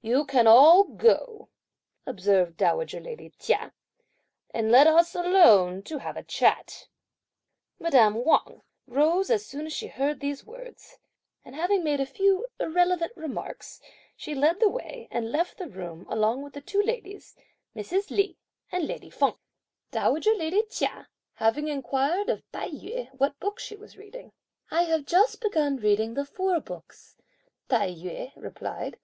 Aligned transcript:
"You 0.00 0.24
can 0.24 0.46
all 0.46 0.84
go," 0.84 1.50
observed 2.06 2.56
dowager 2.56 3.00
lady 3.00 3.34
Chia, 3.38 3.74
"and 4.54 4.72
let 4.72 4.86
us 4.86 5.14
alone 5.14 5.82
to 5.82 5.98
have 5.98 6.16
a 6.16 6.22
chat." 6.22 6.86
Madame 7.78 8.24
Wang 8.24 8.62
rose 8.86 9.28
as 9.28 9.44
soon 9.44 9.66
as 9.66 9.74
she 9.74 9.88
heard 9.88 10.20
these 10.20 10.42
words, 10.46 10.96
and 11.44 11.54
having 11.54 11.84
made 11.84 12.00
a 12.00 12.06
few 12.06 12.46
irrelevant 12.58 13.12
remarks, 13.14 13.78
she 14.16 14.34
led 14.34 14.58
the 14.58 14.70
way 14.70 15.06
and 15.10 15.30
left 15.30 15.58
the 15.58 15.68
room 15.68 16.06
along 16.08 16.40
with 16.40 16.54
the 16.54 16.62
two 16.62 16.80
ladies, 16.82 17.36
Mrs. 17.76 18.08
Li 18.10 18.38
and 18.72 18.86
lady 18.88 19.10
Feng. 19.10 19.36
Dowager 19.90 20.32
lady 20.32 20.62
Chia, 20.70 21.08
having 21.34 21.68
inquired 21.68 22.30
of 22.30 22.42
Tai 22.52 22.70
yü 22.70 23.10
what 23.12 23.38
books 23.38 23.64
she 23.64 23.76
was 23.76 23.98
reading, 23.98 24.32
"I 24.70 24.84
have 24.84 25.04
just 25.04 25.42
begun 25.42 25.76
reading 25.76 26.14
the 26.14 26.24
Four 26.24 26.58
Books," 26.58 27.18
Tai 27.68 27.90
yü 27.92 28.32
replied. 28.34 28.96